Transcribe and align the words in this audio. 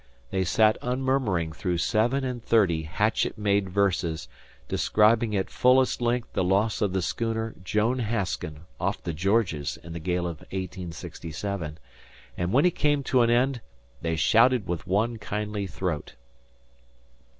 They 0.31 0.43
sat 0.43 0.79
unmurmuring 0.81 1.51
through 1.53 1.77
seven 1.77 2.23
and 2.23 2.43
thirty 2.43 2.81
hatchet 2.81 3.37
made 3.37 3.69
verses 3.69 4.27
describing 4.67 5.35
at 5.35 5.51
fullest 5.51 6.01
length 6.01 6.33
the 6.33 6.43
loss 6.43 6.81
of 6.81 6.91
the 6.91 7.03
schooner 7.03 7.53
Joan 7.63 7.99
Hasken 7.99 8.61
off 8.79 9.03
the 9.03 9.13
Georges 9.13 9.77
in 9.83 9.93
the 9.93 9.99
gale 9.99 10.25
of 10.25 10.39
1867, 10.39 11.77
and 12.35 12.51
when 12.51 12.65
he 12.65 12.71
came 12.71 13.03
to 13.03 13.21
an 13.21 13.29
end 13.29 13.61
they 14.01 14.15
shouted 14.15 14.65
with 14.65 14.87
one 14.87 15.17
kindly 15.19 15.67
throat. 15.67 16.15